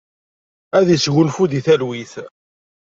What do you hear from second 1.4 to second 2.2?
di talwit.